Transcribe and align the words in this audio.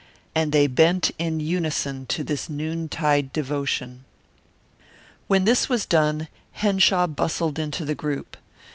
And 0.33 0.51
they 0.51 0.65
bent 0.65 1.11
in 1.19 1.39
unison 1.39 2.07
to 2.07 2.23
this 2.23 2.49
noon 2.49 2.89
tide 2.89 3.31
devotion. 3.31 4.03
When 5.27 5.45
this 5.45 5.69
was 5.69 5.85
done 5.85 6.27
Henshaw 6.53 7.05
bustled 7.05 7.59
into 7.59 7.85
the 7.85 7.93
group. 7.93 8.35